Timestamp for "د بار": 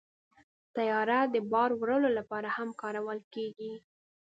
1.33-1.69